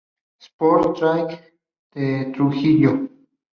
Sport 0.45 0.83
Tigre 0.97 1.37
de 1.93 2.31
Trujillo. 2.33 3.07